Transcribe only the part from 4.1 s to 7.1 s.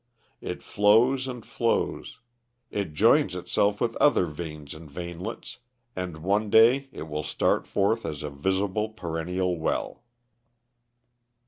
veins and veinlets, and one day it